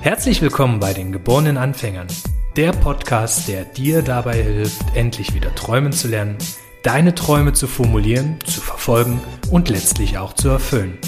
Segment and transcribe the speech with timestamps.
[0.00, 2.06] Herzlich willkommen bei den geborenen Anfängern,
[2.54, 6.38] der Podcast, der dir dabei hilft, endlich wieder träumen zu lernen,
[6.84, 10.98] deine Träume zu formulieren, zu verfolgen und letztlich auch zu erfüllen.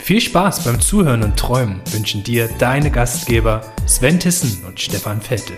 [0.00, 5.56] Viel Spaß beim Zuhören und Träumen wünschen dir deine Gastgeber Sven Tissen und Stefan Vettel.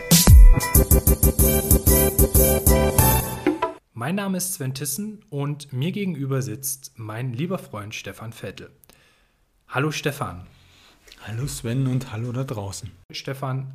[4.03, 8.69] Mein Name ist Sven Tissen und mir gegenüber sitzt mein lieber Freund Stefan Vettel.
[9.69, 10.48] Hallo Stefan.
[11.20, 12.91] Hallo Sven und hallo da draußen.
[13.12, 13.73] Stefan,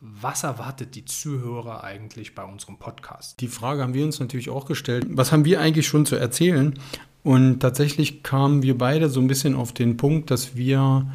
[0.00, 3.40] was erwartet die Zuhörer eigentlich bei unserem Podcast?
[3.40, 5.06] Die Frage haben wir uns natürlich auch gestellt.
[5.10, 6.76] Was haben wir eigentlich schon zu erzählen?
[7.22, 11.06] Und tatsächlich kamen wir beide so ein bisschen auf den Punkt, dass wir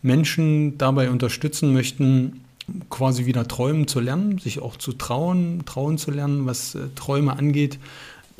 [0.00, 2.44] Menschen dabei unterstützen möchten,
[2.90, 7.36] quasi wieder träumen zu lernen, sich auch zu trauen, trauen zu lernen, was äh, Träume
[7.36, 7.78] angeht,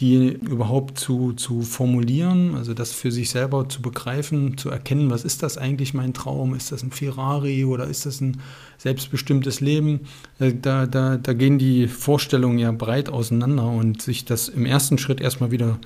[0.02, 5.24] die überhaupt zu, zu formulieren, also das für sich selber zu begreifen, zu erkennen, was
[5.24, 6.56] ist das eigentlich mein Traum?
[6.56, 8.40] Ist das ein Ferrari oder ist das ein
[8.78, 10.00] selbstbestimmtes Leben?
[10.40, 14.98] Äh, da, da, da gehen die Vorstellungen ja breit auseinander und sich das im ersten
[14.98, 15.78] Schritt erstmal wieder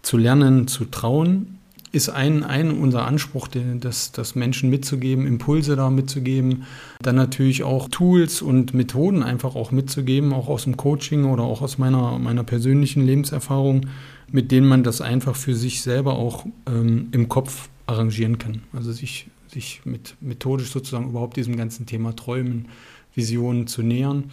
[0.00, 1.55] zu lernen, zu trauen,
[1.96, 6.64] ist ein, ein unser Anspruch, den, das, das Menschen mitzugeben, Impulse da mitzugeben,
[7.00, 11.62] dann natürlich auch Tools und Methoden einfach auch mitzugeben, auch aus dem Coaching oder auch
[11.62, 13.86] aus meiner, meiner persönlichen Lebenserfahrung,
[14.30, 18.62] mit denen man das einfach für sich selber auch ähm, im Kopf arrangieren kann.
[18.74, 22.68] Also sich, sich mit methodisch sozusagen überhaupt diesem ganzen Thema Träumen,
[23.14, 24.24] Visionen zu nähern.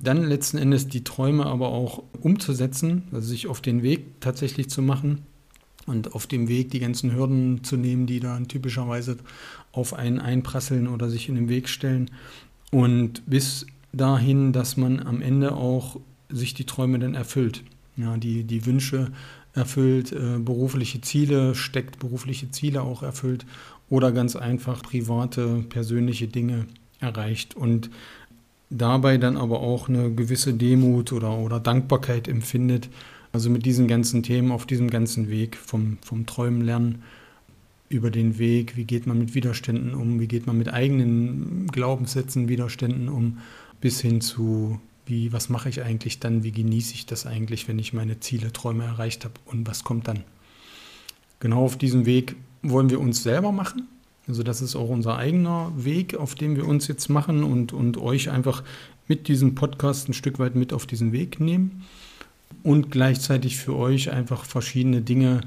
[0.00, 4.80] Dann letzten Endes die Träume aber auch umzusetzen, also sich auf den Weg tatsächlich zu
[4.80, 5.22] machen
[5.86, 9.16] und auf dem Weg die ganzen Hürden zu nehmen, die dann typischerweise
[9.72, 12.10] auf einen einprasseln oder sich in den Weg stellen.
[12.70, 17.64] Und bis dahin, dass man am Ende auch sich die Träume dann erfüllt.
[17.96, 19.10] Ja, die, die Wünsche
[19.52, 23.44] erfüllt, äh, berufliche Ziele steckt, berufliche Ziele auch erfüllt
[23.88, 26.66] oder ganz einfach private, persönliche Dinge
[27.00, 27.56] erreicht.
[27.56, 27.90] Und
[28.70, 32.88] dabei dann aber auch eine gewisse Demut oder, oder Dankbarkeit empfindet.
[33.32, 37.02] Also mit diesen ganzen Themen auf diesem ganzen Weg vom, vom Träumen lernen
[37.88, 42.48] über den Weg, wie geht man mit Widerständen um, wie geht man mit eigenen Glaubenssätzen,
[42.48, 43.38] Widerständen um,
[43.80, 47.78] bis hin zu, wie, was mache ich eigentlich dann, wie genieße ich das eigentlich, wenn
[47.78, 50.24] ich meine Ziele, Träume erreicht habe und was kommt dann.
[51.40, 53.88] Genau auf diesem Weg wollen wir uns selber machen
[54.30, 57.96] also das ist auch unser eigener Weg, auf dem wir uns jetzt machen und, und
[57.96, 58.62] euch einfach
[59.08, 61.84] mit diesem Podcast ein Stück weit mit auf diesen Weg nehmen
[62.62, 65.40] und gleichzeitig für euch einfach verschiedene Dinge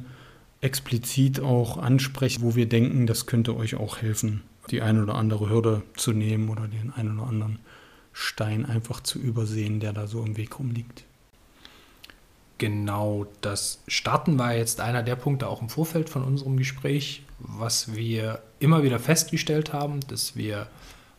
[0.61, 4.41] explizit auch ansprechen, wo wir denken, das könnte euch auch helfen,
[4.71, 7.59] die eine oder andere Hürde zu nehmen oder den einen oder anderen
[8.13, 11.03] Stein einfach zu übersehen, der da so im Weg rumliegt.
[12.59, 17.93] Genau, das Starten war jetzt einer der Punkte auch im Vorfeld von unserem Gespräch, was
[17.93, 20.67] wir immer wieder festgestellt haben, dass wir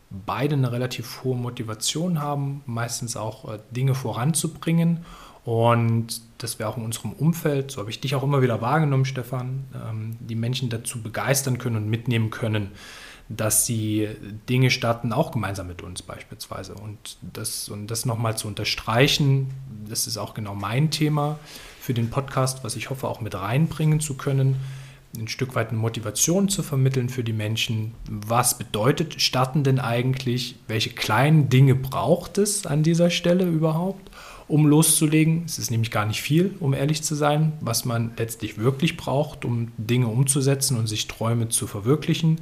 [0.09, 5.05] beide eine relativ hohe Motivation haben, meistens auch äh, Dinge voranzubringen
[5.45, 9.05] und dass wir auch in unserem Umfeld, so habe ich dich auch immer wieder wahrgenommen,
[9.05, 12.71] Stefan, ähm, die Menschen dazu begeistern können und mitnehmen können,
[13.29, 14.09] dass sie
[14.49, 16.73] Dinge starten, auch gemeinsam mit uns beispielsweise.
[16.73, 19.51] Und das, und das nochmal zu unterstreichen,
[19.87, 21.39] das ist auch genau mein Thema
[21.79, 24.57] für den Podcast, was ich hoffe auch mit reinbringen zu können
[25.17, 27.93] ein Stück weit eine Motivation zu vermitteln für die Menschen.
[28.07, 30.55] Was bedeutet Starten denn eigentlich?
[30.67, 34.11] Welche kleinen Dinge braucht es an dieser Stelle überhaupt,
[34.47, 35.43] um loszulegen?
[35.45, 39.45] Es ist nämlich gar nicht viel, um ehrlich zu sein, was man letztlich wirklich braucht,
[39.45, 42.41] um Dinge umzusetzen und sich Träume zu verwirklichen.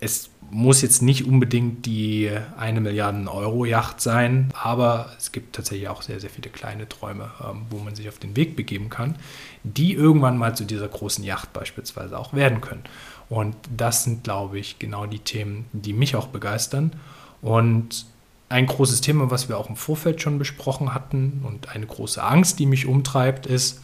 [0.00, 5.88] Es muss jetzt nicht unbedingt die eine Milliarden Euro Yacht sein, aber es gibt tatsächlich
[5.88, 9.16] auch sehr, sehr viele kleine Träume, ähm, wo man sich auf den Weg begeben kann,
[9.62, 12.84] die irgendwann mal zu dieser großen Yacht beispielsweise auch werden können.
[13.28, 16.92] Und das sind, glaube ich, genau die Themen, die mich auch begeistern.
[17.40, 18.06] Und
[18.54, 22.58] ein großes Thema, was wir auch im Vorfeld schon besprochen hatten und eine große Angst,
[22.58, 23.80] die mich umtreibt, ist,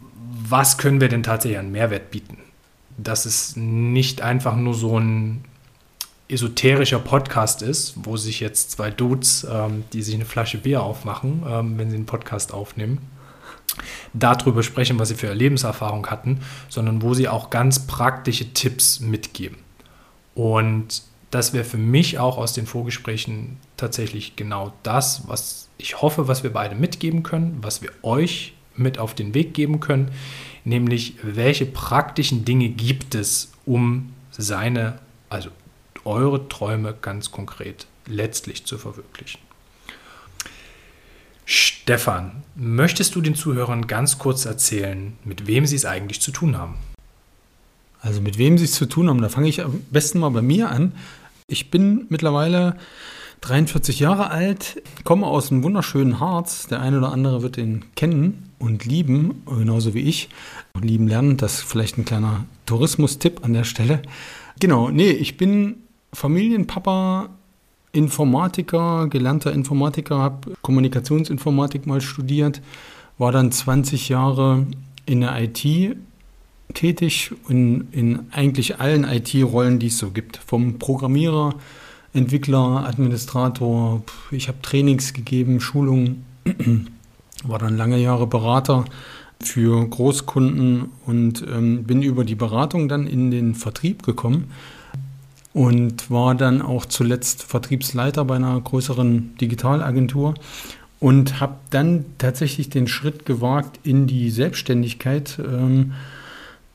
[0.00, 2.38] was können wir denn tatsächlich an Mehrwert bieten?
[2.98, 5.44] dass es nicht einfach nur so ein
[6.28, 11.42] esoterischer Podcast ist, wo sich jetzt zwei Dudes, ähm, die sich eine Flasche Bier aufmachen,
[11.48, 12.98] ähm, wenn sie einen Podcast aufnehmen,
[14.12, 19.58] darüber sprechen, was sie für Lebenserfahrung hatten, sondern wo sie auch ganz praktische Tipps mitgeben.
[20.34, 26.28] Und das wäre für mich auch aus den Vorgesprächen tatsächlich genau das, was ich hoffe,
[26.28, 30.10] was wir beide mitgeben können, was wir euch mit auf den Weg geben können,
[30.64, 34.98] nämlich welche praktischen Dinge gibt es, um seine,
[35.28, 35.50] also
[36.04, 39.40] eure Träume ganz konkret letztlich zu verwirklichen.
[41.44, 46.56] Stefan, möchtest du den Zuhörern ganz kurz erzählen, mit wem sie es eigentlich zu tun
[46.56, 46.76] haben?
[48.00, 50.42] Also mit wem sie es zu tun haben, da fange ich am besten mal bei
[50.42, 50.92] mir an.
[51.48, 52.76] Ich bin mittlerweile
[53.40, 56.66] 43 Jahre alt, komme aus einem wunderschönen Harz.
[56.68, 60.28] Der eine oder andere wird ihn kennen und lieben, genauso wie ich.
[60.80, 64.02] Lieben lernen, das ist vielleicht ein kleiner Tourismus-Tipp an der Stelle.
[64.60, 65.76] Genau, nee, ich bin
[66.12, 67.30] Familienpapa,
[67.92, 72.60] Informatiker, gelernter Informatiker, habe Kommunikationsinformatik mal studiert,
[73.18, 74.66] war dann 20 Jahre
[75.06, 75.96] in der IT
[76.74, 80.38] tätig, in, in eigentlich allen IT-Rollen, die es so gibt.
[80.38, 81.54] Vom Programmierer,
[82.12, 86.24] Entwickler, Administrator, ich habe Trainings gegeben, Schulungen,
[87.44, 88.84] war dann lange Jahre Berater
[89.40, 94.50] für Großkunden und ähm, bin über die Beratung dann in den Vertrieb gekommen
[95.52, 100.34] und war dann auch zuletzt Vertriebsleiter bei einer größeren Digitalagentur
[101.00, 105.38] und habe dann tatsächlich den Schritt gewagt in die Selbstständigkeit.
[105.38, 105.92] Ähm,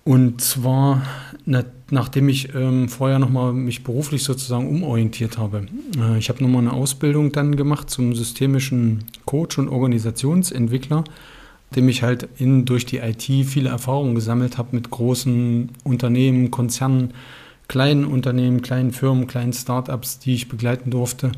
[0.03, 1.01] und zwar
[1.45, 5.65] na, nachdem ich ähm, vorher nochmal mich beruflich sozusagen umorientiert habe.
[5.97, 11.03] Äh, ich habe nochmal eine Ausbildung dann gemacht zum systemischen Coach und Organisationsentwickler,
[11.75, 17.13] dem ich halt in, durch die IT viele Erfahrungen gesammelt habe mit großen Unternehmen, Konzernen,
[17.67, 21.31] kleinen Unternehmen, kleinen Firmen, kleinen Startups, die ich begleiten durfte.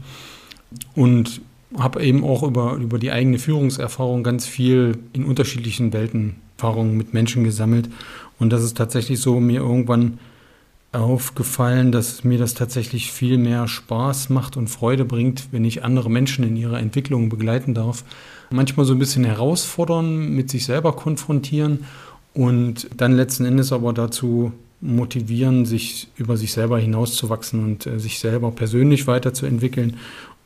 [0.94, 1.41] Und
[1.77, 7.13] habe eben auch über, über die eigene Führungserfahrung ganz viel in unterschiedlichen Welten Erfahrungen mit
[7.13, 7.90] Menschen gesammelt.
[8.40, 10.19] Und das ist tatsächlich so mir irgendwann
[10.92, 16.10] aufgefallen, dass mir das tatsächlich viel mehr Spaß macht und Freude bringt, wenn ich andere
[16.10, 18.06] Menschen in ihrer Entwicklung begleiten darf.
[18.50, 21.86] Manchmal so ein bisschen herausfordern, mit sich selber konfrontieren
[22.34, 28.19] und dann letzten Endes aber dazu motivieren, sich über sich selber hinauszuwachsen und äh, sich
[28.19, 29.98] selber persönlich weiterzuentwickeln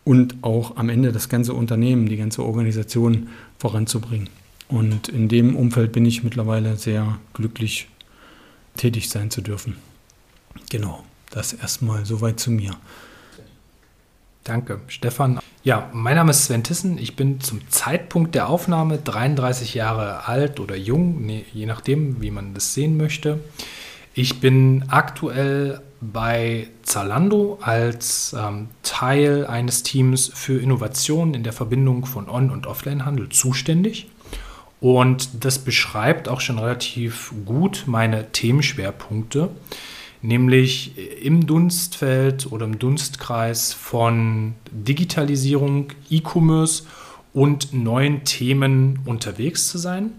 [0.06, 3.28] und auch am Ende das ganze Unternehmen, die ganze Organisation
[3.58, 4.30] voranzubringen.
[4.69, 7.89] Und in dem Umfeld bin ich mittlerweile sehr glücklich,
[8.77, 9.75] tätig sein zu dürfen.
[10.69, 12.75] Genau, das erstmal soweit zu mir.
[14.44, 15.39] Danke, Stefan.
[15.63, 16.98] Ja, mein Name ist Sven Tissen.
[16.98, 22.54] Ich bin zum Zeitpunkt der Aufnahme 33 Jahre alt oder jung, je nachdem, wie man
[22.54, 23.39] das sehen möchte.
[24.13, 32.06] Ich bin aktuell bei Zalando als ähm, Teil eines Teams für Innovationen in der Verbindung
[32.06, 34.07] von On- und Offline-Handel zuständig.
[34.81, 39.50] Und das beschreibt auch schon relativ gut meine Themenschwerpunkte,
[40.22, 46.84] nämlich im Dunstfeld oder im Dunstkreis von Digitalisierung, E-Commerce
[47.34, 50.12] und neuen Themen unterwegs zu sein.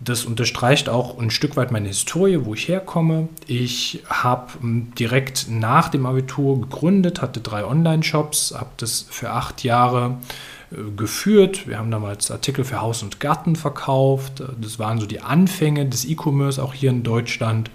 [0.00, 3.28] Das unterstreicht auch ein Stück weit meine Historie, wo ich herkomme.
[3.46, 9.62] Ich habe ähm, direkt nach dem Abitur gegründet, hatte drei Online-Shops, habe das für acht
[9.62, 10.53] Jahre äh,
[10.96, 11.66] geführt.
[11.66, 14.42] Wir haben damals Artikel für Haus und Garten verkauft.
[14.60, 17.70] Das waren so die Anfänge des E-Commerce auch hier in Deutschland,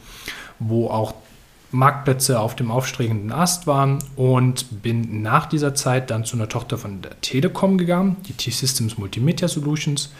[0.59, 1.13] wo auch
[1.71, 6.77] Marktplätze auf dem aufstrebenden Ast waren und bin nach dieser Zeit dann zu einer Tochter
[6.77, 10.11] von der Telekom gegangen, die T-Systems Multimedia Solutions.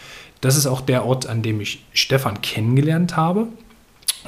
[0.42, 3.48] Das ist auch der Ort, an dem ich Stefan kennengelernt habe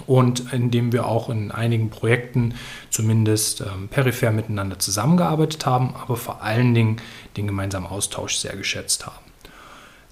[0.07, 2.53] und in dem wir auch in einigen Projekten
[2.89, 6.97] zumindest ähm, peripher miteinander zusammengearbeitet haben, aber vor allen Dingen
[7.37, 9.25] den gemeinsamen Austausch sehr geschätzt haben.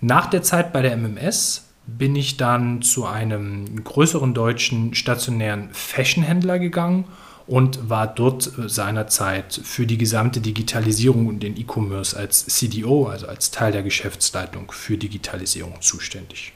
[0.02, 6.60] Nach der Zeit bei der MMS bin ich dann zu einem größeren deutschen stationären Fashionhändler
[6.60, 7.06] gegangen
[7.48, 13.50] und war dort seinerzeit für die gesamte Digitalisierung und den E-Commerce als CDO, also als
[13.50, 16.54] Teil der Geschäftsleitung für Digitalisierung zuständig.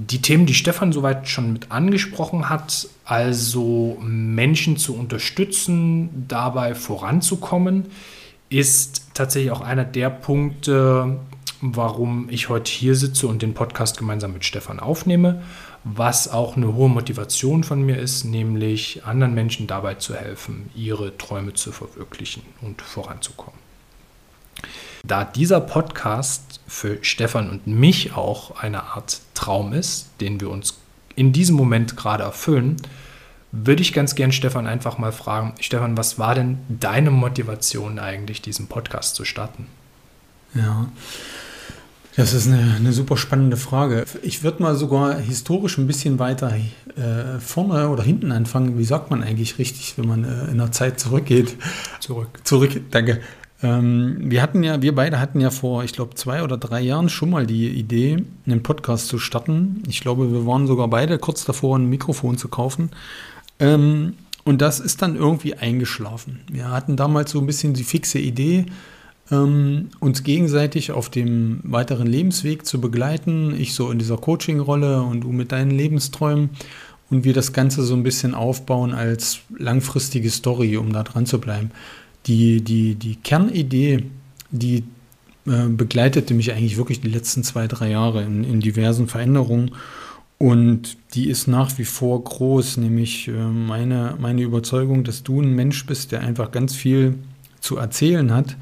[0.00, 7.86] Die Themen, die Stefan soweit schon mit angesprochen hat, also Menschen zu unterstützen, dabei voranzukommen,
[8.48, 11.18] ist tatsächlich auch einer der Punkte,
[11.60, 15.42] warum ich heute hier sitze und den Podcast gemeinsam mit Stefan aufnehme,
[15.82, 21.18] was auch eine hohe Motivation von mir ist, nämlich anderen Menschen dabei zu helfen, ihre
[21.18, 23.67] Träume zu verwirklichen und voranzukommen.
[25.08, 30.78] Da dieser Podcast für Stefan und mich auch eine Art Traum ist, den wir uns
[31.16, 32.76] in diesem Moment gerade erfüllen,
[33.50, 38.42] würde ich ganz gern Stefan einfach mal fragen, Stefan, was war denn deine Motivation eigentlich,
[38.42, 39.66] diesen Podcast zu starten?
[40.54, 40.88] Ja,
[42.16, 44.04] das ist eine, eine super spannende Frage.
[44.22, 46.52] Ich würde mal sogar historisch ein bisschen weiter
[46.96, 48.76] äh, vorne oder hinten anfangen.
[48.76, 51.56] Wie sagt man eigentlich richtig, wenn man äh, in der Zeit zurückgeht?
[52.00, 52.28] Zurück.
[52.44, 53.22] Zurück, danke.
[53.62, 57.08] Ähm, wir hatten ja, wir beide hatten ja vor, ich glaube, zwei oder drei Jahren
[57.08, 59.82] schon mal die Idee, einen Podcast zu starten.
[59.88, 62.90] Ich glaube, wir waren sogar beide kurz davor, ein Mikrofon zu kaufen.
[63.58, 66.40] Ähm, und das ist dann irgendwie eingeschlafen.
[66.50, 68.66] Wir hatten damals so ein bisschen die fixe Idee,
[69.30, 73.54] ähm, uns gegenseitig auf dem weiteren Lebensweg zu begleiten.
[73.58, 76.50] Ich so in dieser Coaching-Rolle und du mit deinen Lebensträumen.
[77.10, 81.40] Und wir das Ganze so ein bisschen aufbauen als langfristige Story, um da dran zu
[81.40, 81.70] bleiben.
[82.26, 84.04] Die, die, die Kernidee,
[84.50, 84.84] die
[85.46, 89.70] äh, begleitete mich eigentlich wirklich die letzten zwei, drei Jahre in, in diversen Veränderungen.
[90.38, 95.54] Und die ist nach wie vor groß, nämlich äh, meine, meine Überzeugung, dass du ein
[95.54, 97.14] Mensch bist, der einfach ganz viel
[97.60, 98.56] zu erzählen hat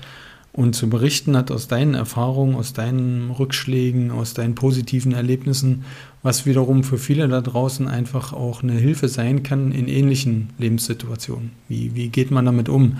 [0.57, 5.85] und zu berichten hat aus deinen Erfahrungen, aus deinen Rückschlägen, aus deinen positiven Erlebnissen,
[6.23, 11.51] was wiederum für viele da draußen einfach auch eine Hilfe sein kann in ähnlichen Lebenssituationen.
[11.69, 12.97] Wie, wie geht man damit um?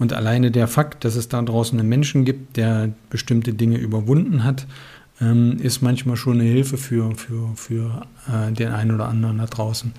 [0.00, 4.42] Und alleine der Fakt, dass es da draußen einen Menschen gibt, der bestimmte Dinge überwunden
[4.42, 4.66] hat,
[5.20, 9.46] ähm, ist manchmal schon eine Hilfe für, für, für äh, den einen oder anderen da
[9.46, 9.92] draußen.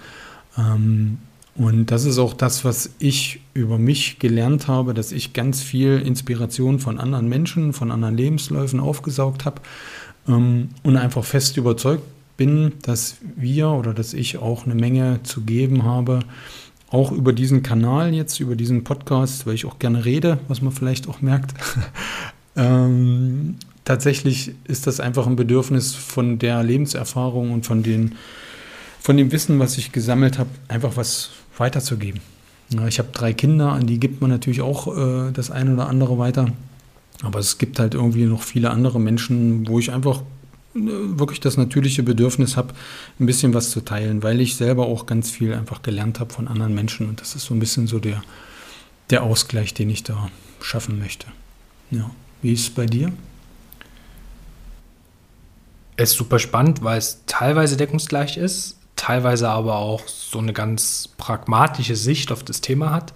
[0.57, 1.19] Ähm,
[1.55, 5.99] und das ist auch das, was ich über mich gelernt habe, dass ich ganz viel
[5.99, 9.61] Inspiration von anderen Menschen, von anderen Lebensläufen aufgesaugt habe
[10.27, 12.03] ähm, und einfach fest überzeugt
[12.37, 16.21] bin, dass wir oder dass ich auch eine Menge zu geben habe,
[16.91, 20.73] auch über diesen Kanal jetzt, über diesen Podcast, weil ich auch gerne rede, was man
[20.73, 21.53] vielleicht auch merkt.
[22.55, 23.55] ähm,
[23.85, 28.15] tatsächlich ist das einfach ein Bedürfnis von der Lebenserfahrung und von, den,
[28.99, 32.19] von dem Wissen, was ich gesammelt habe, einfach was weiterzugeben.
[32.69, 35.87] Ja, ich habe drei Kinder, an die gibt man natürlich auch äh, das eine oder
[35.87, 36.51] andere weiter.
[37.23, 40.23] Aber es gibt halt irgendwie noch viele andere Menschen, wo ich einfach
[40.73, 42.73] wirklich das natürliche Bedürfnis habe,
[43.19, 46.47] ein bisschen was zu teilen, weil ich selber auch ganz viel einfach gelernt habe von
[46.47, 47.09] anderen Menschen.
[47.09, 48.21] Und das ist so ein bisschen so der,
[49.09, 50.29] der Ausgleich, den ich da
[50.61, 51.27] schaffen möchte.
[51.89, 52.11] Ja.
[52.41, 53.11] Wie ist es bei dir?
[55.97, 61.09] Es ist super spannend, weil es teilweise deckungsgleich ist teilweise aber auch so eine ganz
[61.17, 63.13] pragmatische Sicht auf das Thema hat.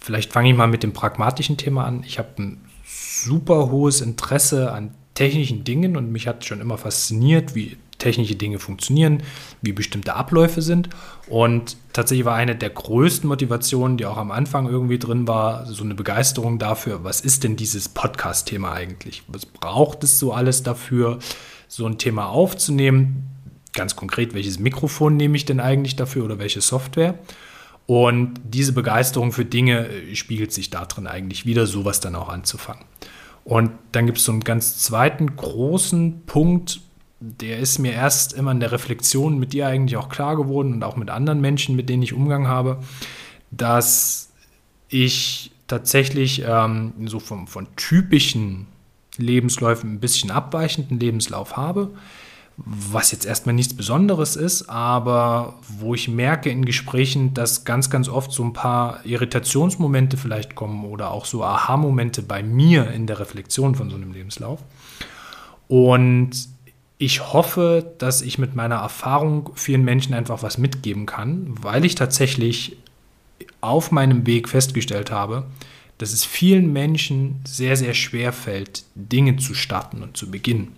[0.00, 2.02] Vielleicht fange ich mal mit dem pragmatischen Thema an.
[2.06, 7.54] Ich habe ein super hohes Interesse an technischen Dingen und mich hat schon immer fasziniert,
[7.54, 9.22] wie technische Dinge funktionieren,
[9.60, 10.88] wie bestimmte Abläufe sind.
[11.28, 15.84] Und tatsächlich war eine der größten Motivationen, die auch am Anfang irgendwie drin war, so
[15.84, 19.22] eine Begeisterung dafür, was ist denn dieses Podcast-Thema eigentlich?
[19.28, 21.18] Was braucht es so alles dafür,
[21.68, 23.30] so ein Thema aufzunehmen?
[23.72, 27.18] ganz konkret, welches Mikrofon nehme ich denn eigentlich dafür oder welche Software?
[27.86, 32.84] Und diese Begeisterung für Dinge äh, spiegelt sich darin eigentlich wieder, sowas dann auch anzufangen.
[33.44, 36.80] Und dann gibt es so einen ganz zweiten großen Punkt,
[37.20, 40.82] der ist mir erst immer in der Reflexion mit dir eigentlich auch klar geworden und
[40.82, 42.80] auch mit anderen Menschen, mit denen ich Umgang habe,
[43.50, 44.30] dass
[44.88, 48.66] ich tatsächlich ähm, so vom, von typischen
[49.16, 51.90] Lebensläufen ein bisschen abweichenden Lebenslauf habe
[52.64, 58.08] was jetzt erstmal nichts Besonderes ist, aber wo ich merke in Gesprächen, dass ganz, ganz
[58.08, 63.18] oft so ein paar Irritationsmomente vielleicht kommen oder auch so Aha-Momente bei mir in der
[63.18, 64.60] Reflexion von so einem Lebenslauf.
[65.68, 66.32] Und
[66.98, 71.94] ich hoffe, dass ich mit meiner Erfahrung vielen Menschen einfach was mitgeben kann, weil ich
[71.94, 72.76] tatsächlich
[73.62, 75.46] auf meinem Weg festgestellt habe,
[75.96, 80.76] dass es vielen Menschen sehr, sehr schwer fällt, Dinge zu starten und zu beginnen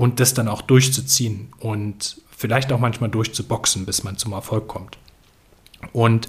[0.00, 4.96] und das dann auch durchzuziehen und vielleicht auch manchmal durchzuboxen, bis man zum Erfolg kommt.
[5.92, 6.26] Und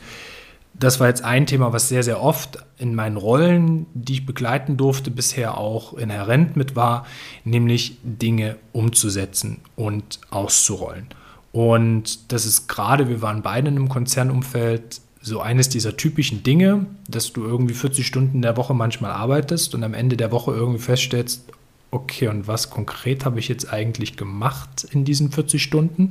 [0.73, 4.75] das war jetzt ein Thema, was sehr, sehr oft in meinen Rollen, die ich begleiten
[4.75, 7.05] durfte, bisher auch inhärent mit war,
[7.45, 11.07] nämlich Dinge umzusetzen und auszurollen.
[11.53, 16.87] Und das ist gerade, wir waren beide in einem Konzernumfeld, so eines dieser typischen Dinge,
[17.07, 20.51] dass du irgendwie 40 Stunden in der Woche manchmal arbeitest und am Ende der Woche
[20.51, 21.45] irgendwie feststellst,
[21.91, 26.09] okay, und was konkret habe ich jetzt eigentlich gemacht in diesen 40 Stunden?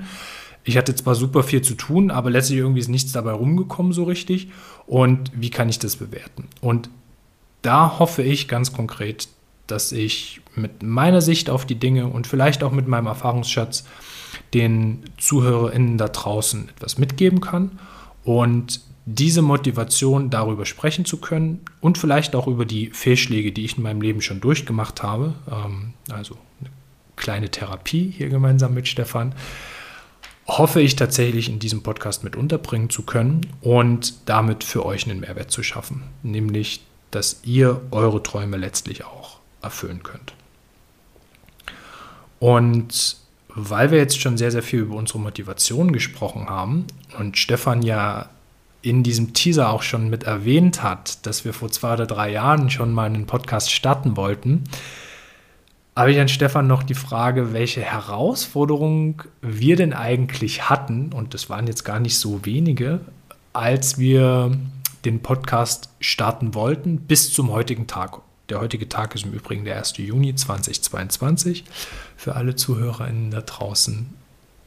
[0.62, 4.04] Ich hatte zwar super viel zu tun, aber letztlich irgendwie ist nichts dabei rumgekommen so
[4.04, 4.50] richtig.
[4.86, 6.48] Und wie kann ich das bewerten?
[6.60, 6.90] Und
[7.62, 9.28] da hoffe ich ganz konkret,
[9.66, 13.84] dass ich mit meiner Sicht auf die Dinge und vielleicht auch mit meinem Erfahrungsschatz
[14.52, 17.78] den ZuhörerInnen da draußen etwas mitgeben kann
[18.24, 18.80] und
[19.14, 23.82] diese Motivation, darüber sprechen zu können und vielleicht auch über die Fehlschläge, die ich in
[23.82, 26.70] meinem Leben schon durchgemacht habe, ähm, also eine
[27.16, 29.34] kleine Therapie hier gemeinsam mit Stefan,
[30.46, 35.20] hoffe ich tatsächlich in diesem Podcast mit unterbringen zu können und damit für euch einen
[35.20, 40.32] Mehrwert zu schaffen, nämlich dass ihr eure Träume letztlich auch erfüllen könnt.
[42.38, 43.16] Und
[43.48, 46.86] weil wir jetzt schon sehr, sehr viel über unsere Motivation gesprochen haben
[47.18, 48.30] und Stefan ja
[48.82, 52.70] in diesem Teaser auch schon mit erwähnt hat, dass wir vor zwei oder drei Jahren
[52.70, 54.64] schon mal einen Podcast starten wollten,
[55.96, 61.50] habe ich an Stefan noch die Frage, welche Herausforderungen wir denn eigentlich hatten, und das
[61.50, 63.00] waren jetzt gar nicht so wenige,
[63.52, 64.56] als wir
[65.04, 68.20] den Podcast starten wollten, bis zum heutigen Tag.
[68.48, 69.96] Der heutige Tag ist im Übrigen der 1.
[69.98, 71.64] Juni 2022.
[72.16, 74.19] Für alle ZuhörerInnen da draußen.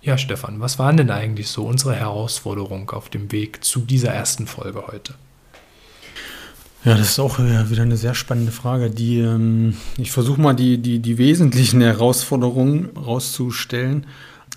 [0.03, 4.47] Ja, Stefan, was waren denn eigentlich so unsere Herausforderungen auf dem Weg zu dieser ersten
[4.47, 5.13] Folge heute?
[6.83, 8.89] Ja, das ist auch wieder eine sehr spannende Frage.
[8.89, 14.05] Die, ähm, ich versuche mal die, die, die wesentlichen Herausforderungen rauszustellen.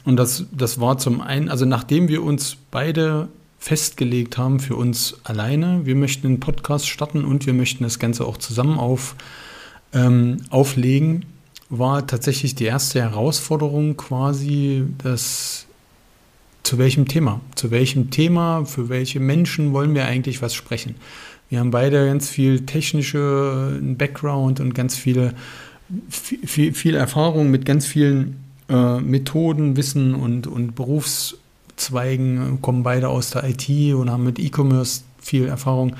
[0.05, 3.29] Und das, das war zum einen, also nachdem wir uns beide
[3.61, 8.25] festgelegt haben für uns alleine, wir möchten einen Podcast starten und wir möchten das Ganze
[8.25, 9.15] auch zusammen auf,
[9.93, 11.25] ähm, auflegen,
[11.69, 15.67] war tatsächlich die erste Herausforderung quasi, dass
[16.63, 20.97] zu welchem Thema, zu welchem Thema, für welche Menschen wollen wir eigentlich was sprechen.
[21.49, 25.35] Wir haben beide ganz viel technische Background und ganz viele,
[26.09, 30.75] viel, viel Erfahrung mit ganz vielen äh, Methoden, Wissen und, und
[31.77, 35.97] Berufszweigen, kommen beide aus der IT und haben mit E-Commerce viel Erfahrung.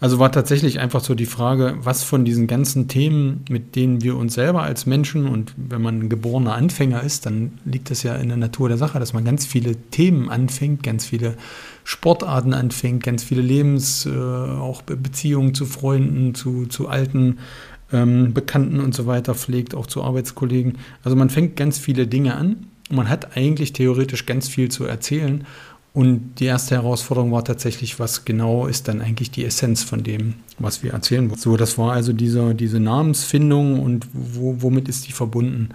[0.00, 4.16] Also war tatsächlich einfach so die Frage, was von diesen ganzen Themen, mit denen wir
[4.16, 8.28] uns selber als Menschen und wenn man geborener Anfänger ist, dann liegt es ja in
[8.28, 11.36] der Natur der Sache, dass man ganz viele Themen anfängt, ganz viele
[11.84, 17.38] Sportarten anfängt, ganz viele Lebens, äh, auch Beziehungen zu Freunden, zu, zu alten
[17.92, 20.76] ähm, Bekannten und so weiter pflegt, auch zu Arbeitskollegen.
[21.02, 22.66] Also man fängt ganz viele Dinge an.
[22.90, 25.44] Man hat eigentlich theoretisch ganz viel zu erzählen
[25.96, 30.34] und die erste Herausforderung war tatsächlich, was genau ist dann eigentlich die Essenz von dem,
[30.58, 31.40] was wir erzählen wollen.
[31.40, 35.70] So, das war also diese, diese Namensfindung und wo, womit ist die verbunden.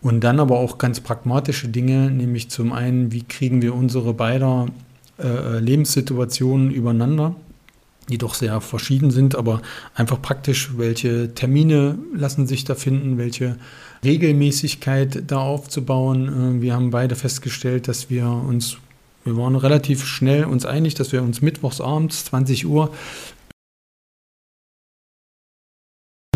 [0.00, 4.66] Und dann aber auch ganz pragmatische Dinge, nämlich zum einen, wie kriegen wir unsere beider
[5.18, 7.34] äh, Lebenssituationen übereinander,
[8.08, 9.62] die doch sehr verschieden sind, aber
[9.94, 13.56] einfach praktisch, welche Termine lassen sich da finden, welche
[14.04, 16.58] Regelmäßigkeit da aufzubauen.
[16.58, 18.78] Äh, wir haben beide festgestellt, dass wir uns
[19.24, 22.92] wir waren relativ schnell uns einig, dass wir uns mittwochs abends 20 Uhr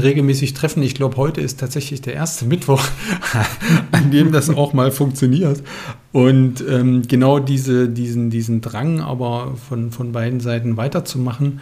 [0.01, 0.83] regelmäßig treffen.
[0.83, 2.83] Ich glaube, heute ist tatsächlich der erste Mittwoch,
[3.93, 5.63] an dem das auch mal funktioniert.
[6.13, 11.61] Und ähm, genau diese, diesen, diesen Drang aber von, von beiden Seiten weiterzumachen,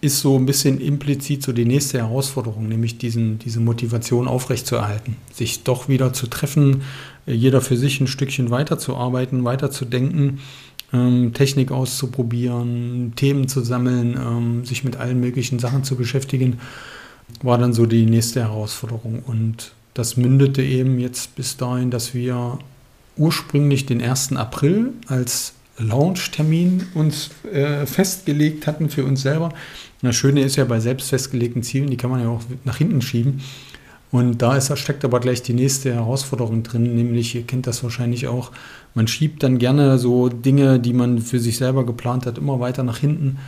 [0.00, 5.64] ist so ein bisschen implizit so die nächste Herausforderung, nämlich diesen, diese Motivation aufrechtzuerhalten, sich
[5.64, 6.82] doch wieder zu treffen,
[7.26, 10.38] jeder für sich ein Stückchen weiterzuarbeiten, weiterzudenken,
[10.92, 16.60] ähm, Technik auszuprobieren, Themen zu sammeln, ähm, sich mit allen möglichen Sachen zu beschäftigen,
[17.42, 19.22] war dann so die nächste Herausforderung.
[19.26, 22.58] Und das mündete eben jetzt bis dahin, dass wir
[23.16, 24.36] ursprünglich den 1.
[24.36, 29.50] April als Launch-Termin uns äh, festgelegt hatten für uns selber.
[30.02, 33.02] Das Schöne ist ja bei selbst festgelegten Zielen, die kann man ja auch nach hinten
[33.02, 33.40] schieben.
[34.10, 38.26] Und da ist, steckt aber gleich die nächste Herausforderung drin, nämlich, ihr kennt das wahrscheinlich
[38.26, 38.52] auch,
[38.94, 42.82] man schiebt dann gerne so Dinge, die man für sich selber geplant hat, immer weiter
[42.82, 43.38] nach hinten.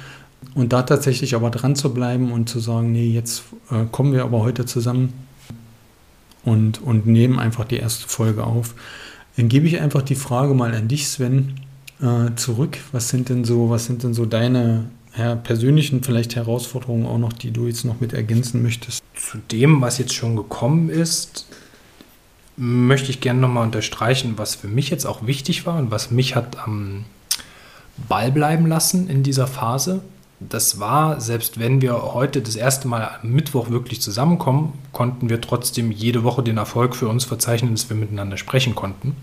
[0.55, 4.25] Und da tatsächlich aber dran zu bleiben und zu sagen, nee, jetzt äh, kommen wir
[4.25, 5.13] aber heute zusammen
[6.45, 8.75] und, und nehmen einfach die erste Folge auf.
[9.37, 11.55] Dann gebe ich einfach die Frage mal an dich, Sven,
[12.01, 12.79] äh, zurück.
[12.93, 17.33] Was sind denn so, was sind denn so deine ja, persönlichen vielleicht Herausforderungen auch noch,
[17.33, 19.03] die du jetzt noch mit ergänzen möchtest?
[19.15, 21.47] Zu dem, was jetzt schon gekommen ist,
[22.57, 26.37] möchte ich gerne nochmal unterstreichen, was für mich jetzt auch wichtig war und was mich
[26.37, 27.05] hat am
[28.09, 30.03] Ball bleiben lassen in dieser Phase.
[30.41, 35.43] Das war, selbst wenn wir heute das erste Mal am Mittwoch wirklich zusammenkommen, konnten wir
[35.43, 39.17] trotzdem jede Woche den Erfolg für uns verzeichnen, dass wir miteinander sprechen konnten.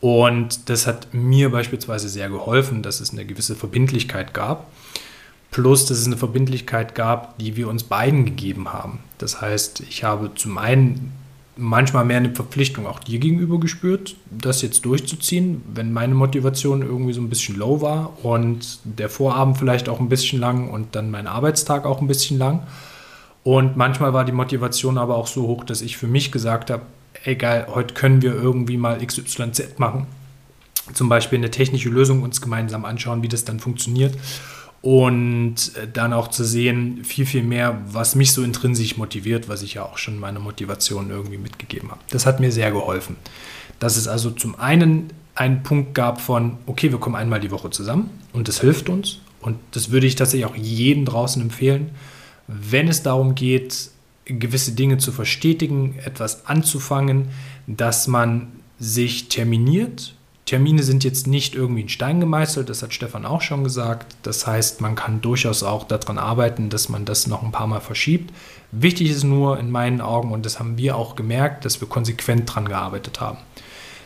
[0.00, 4.66] Und das hat mir beispielsweise sehr geholfen, dass es eine gewisse Verbindlichkeit gab.
[5.52, 8.98] Plus, dass es eine Verbindlichkeit gab, die wir uns beiden gegeben haben.
[9.18, 11.12] Das heißt, ich habe zum einen
[11.56, 17.12] manchmal mehr eine Verpflichtung auch dir gegenüber gespürt, das jetzt durchzuziehen, wenn meine Motivation irgendwie
[17.12, 21.10] so ein bisschen low war und der Vorabend vielleicht auch ein bisschen lang und dann
[21.10, 22.66] mein Arbeitstag auch ein bisschen lang.
[23.44, 26.82] Und manchmal war die Motivation aber auch so hoch, dass ich für mich gesagt habe,
[27.24, 30.06] egal, heute können wir irgendwie mal XYZ machen.
[30.92, 34.16] Zum Beispiel eine technische Lösung uns gemeinsam anschauen, wie das dann funktioniert.
[34.84, 39.72] Und dann auch zu sehen, viel, viel mehr, was mich so intrinsisch motiviert, was ich
[39.72, 42.02] ja auch schon meine Motivation irgendwie mitgegeben habe.
[42.10, 43.16] Das hat mir sehr geholfen.
[43.78, 47.70] Dass es also zum einen einen Punkt gab von, okay, wir kommen einmal die Woche
[47.70, 49.20] zusammen und das hilft uns.
[49.40, 51.92] Und das würde ich tatsächlich auch jedem draußen empfehlen,
[52.46, 53.88] wenn es darum geht,
[54.26, 57.28] gewisse Dinge zu verstetigen, etwas anzufangen,
[57.66, 60.14] dass man sich terminiert.
[60.46, 64.14] Termine sind jetzt nicht irgendwie in Stein gemeißelt, das hat Stefan auch schon gesagt.
[64.22, 67.80] Das heißt, man kann durchaus auch daran arbeiten, dass man das noch ein paar Mal
[67.80, 68.30] verschiebt.
[68.70, 72.50] Wichtig ist nur in meinen Augen, und das haben wir auch gemerkt, dass wir konsequent
[72.50, 73.38] daran gearbeitet haben.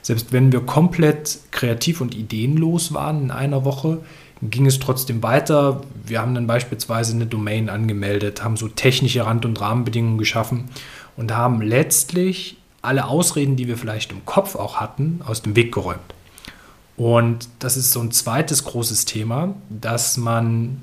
[0.01, 3.99] Selbst wenn wir komplett kreativ und ideenlos waren in einer Woche,
[4.41, 5.81] ging es trotzdem weiter.
[6.05, 10.67] Wir haben dann beispielsweise eine Domain angemeldet, haben so technische Rand- und Rahmenbedingungen geschaffen
[11.17, 15.73] und haben letztlich alle Ausreden, die wir vielleicht im Kopf auch hatten, aus dem Weg
[15.75, 16.15] geräumt.
[16.99, 20.83] Und das ist so ein zweites großes Thema, dass man,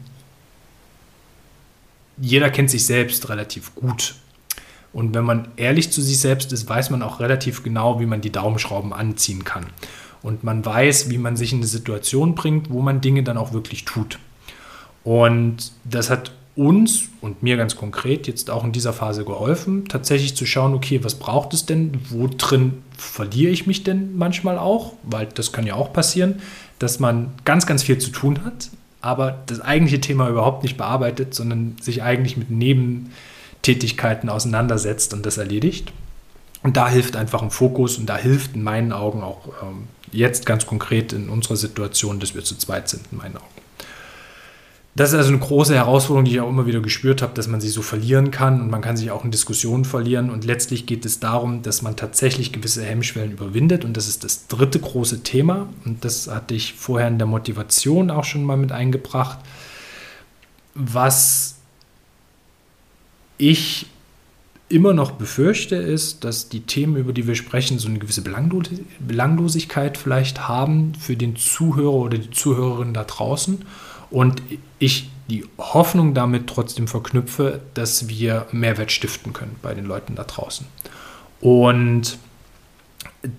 [2.18, 4.16] jeder kennt sich selbst relativ gut.
[4.94, 8.22] Und wenn man ehrlich zu sich selbst ist, weiß man auch relativ genau, wie man
[8.22, 9.66] die Daumenschrauben anziehen kann.
[10.24, 13.52] Und man weiß, wie man sich in eine Situation bringt, wo man Dinge dann auch
[13.52, 14.18] wirklich tut.
[15.04, 20.36] Und das hat uns und mir ganz konkret jetzt auch in dieser Phase geholfen, tatsächlich
[20.36, 22.00] zu schauen, okay, was braucht es denn?
[22.10, 24.94] Wo drin verliere ich mich denn manchmal auch?
[25.04, 26.42] Weil das kann ja auch passieren,
[26.80, 28.70] dass man ganz, ganz viel zu tun hat,
[29.02, 35.38] aber das eigentliche Thema überhaupt nicht bearbeitet, sondern sich eigentlich mit Nebentätigkeiten auseinandersetzt und das
[35.38, 35.92] erledigt.
[36.64, 40.46] Und da hilft einfach ein Fokus und da hilft in meinen Augen auch ähm, jetzt
[40.46, 43.55] ganz konkret in unserer Situation, dass wir zu zweit sind, in meinen Augen.
[44.98, 47.60] Das ist also eine große Herausforderung, die ich auch immer wieder gespürt habe, dass man
[47.60, 50.30] sich so verlieren kann und man kann sich auch in Diskussionen verlieren.
[50.30, 53.84] Und letztlich geht es darum, dass man tatsächlich gewisse Hemmschwellen überwindet.
[53.84, 55.68] Und das ist das dritte große Thema.
[55.84, 59.40] Und das hatte ich vorher in der Motivation auch schon mal mit eingebracht.
[60.76, 61.56] Was
[63.38, 63.88] ich
[64.70, 69.98] immer noch befürchte, ist, dass die Themen, über die wir sprechen, so eine gewisse Belanglosigkeit
[69.98, 73.66] vielleicht haben für den Zuhörer oder die Zuhörerin da draußen
[74.10, 74.42] und
[74.80, 80.24] ich die Hoffnung damit trotzdem verknüpfe, dass wir Mehrwert stiften können bei den Leuten da
[80.24, 80.68] draußen.
[81.42, 82.20] Und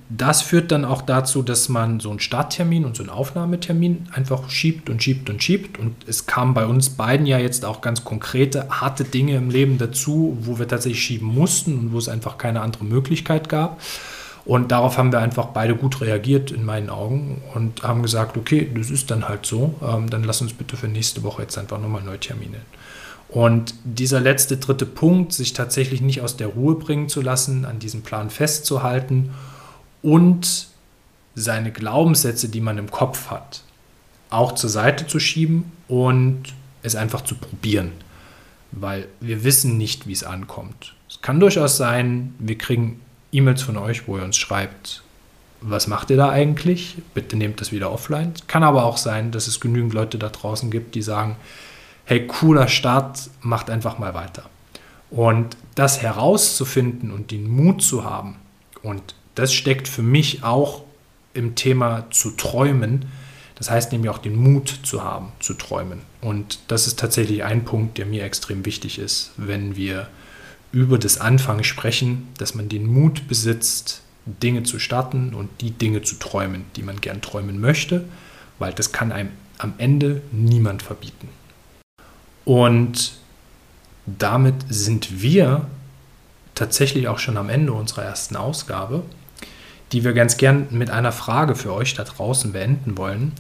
[0.09, 4.51] das führt dann auch dazu, dass man so einen Starttermin und so einen Aufnahmetermin einfach
[4.51, 5.79] schiebt und schiebt und schiebt.
[5.79, 9.79] Und es kamen bei uns beiden ja jetzt auch ganz konkrete, harte Dinge im Leben
[9.79, 13.81] dazu, wo wir tatsächlich schieben mussten und wo es einfach keine andere Möglichkeit gab.
[14.47, 18.71] Und darauf haben wir einfach beide gut reagiert in meinen Augen und haben gesagt, okay,
[18.73, 21.81] das ist dann halt so, ähm, dann lass uns bitte für nächste Woche jetzt einfach
[21.81, 22.63] nochmal neu terminieren.
[23.29, 27.81] Und dieser letzte dritte Punkt, sich tatsächlich nicht aus der Ruhe bringen zu lassen, an
[27.81, 29.31] diesem Plan festzuhalten
[30.01, 30.69] und
[31.35, 33.63] seine Glaubenssätze, die man im Kopf hat,
[34.31, 36.55] auch zur Seite zu schieben und
[36.85, 37.91] es einfach zu probieren.
[38.71, 40.95] Weil wir wissen nicht, wie es ankommt.
[41.11, 43.01] Es kann durchaus sein, wir kriegen
[43.33, 45.03] E-Mails von euch, wo ihr uns schreibt,
[45.61, 46.97] was macht ihr da eigentlich?
[47.15, 48.35] Bitte nehmt das wieder offline.
[48.47, 51.37] Kann aber auch sein, dass es genügend Leute da draußen gibt, die sagen,
[52.05, 54.49] hey, cooler Start, macht einfach mal weiter.
[55.11, 58.37] Und das herauszufinden und den Mut zu haben,
[58.83, 60.83] und das steckt für mich auch
[61.35, 63.07] im Thema zu träumen,
[63.57, 66.03] das heißt nämlich auch den Mut zu haben, zu träumen.
[66.21, 70.09] Und das ist tatsächlich ein Punkt, der mir extrem wichtig ist, wenn wir
[70.77, 76.03] über das Anfangen sprechen, dass man den Mut besitzt, Dinge zu starten und die Dinge
[76.03, 78.05] zu träumen, die man gern träumen möchte,
[78.59, 81.31] weil das kann einem am Ende niemand verbieten.
[82.45, 83.15] Und
[84.05, 85.67] damit sind wir
[86.55, 89.03] tatsächlich auch schon am Ende unserer ersten Ausgabe,
[89.93, 93.33] die wir ganz gern mit einer Frage für euch da draußen beenden wollen,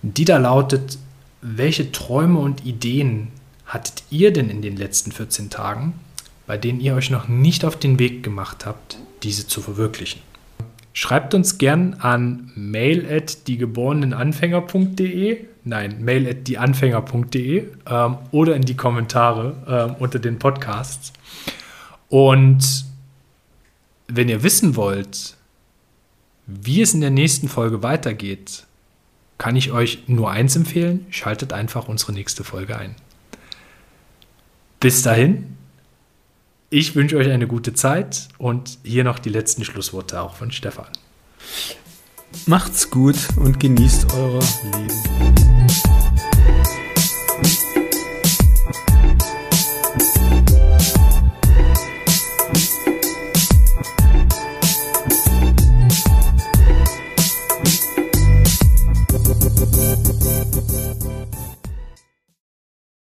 [0.00, 0.96] die da lautet,
[1.42, 3.28] welche Träume und Ideen
[3.66, 6.00] hattet ihr denn in den letzten 14 Tagen
[6.46, 10.20] bei denen ihr euch noch nicht auf den Weg gemacht habt, diese zu verwirklichen.
[10.92, 18.76] Schreibt uns gern an mail at diegeborenenanfänger.de, nein, mail at dieanfänger.de ähm, oder in die
[18.76, 21.12] Kommentare ähm, unter den Podcasts.
[22.08, 22.86] Und
[24.08, 25.36] wenn ihr wissen wollt,
[26.46, 28.64] wie es in der nächsten Folge weitergeht,
[29.38, 32.94] kann ich euch nur eins empfehlen, schaltet einfach unsere nächste Folge ein.
[34.80, 35.55] Bis dahin,
[36.70, 40.86] ich wünsche euch eine gute Zeit und hier noch die letzten Schlussworte auch von Stefan.
[42.46, 46.35] Macht's gut und genießt euer Leben.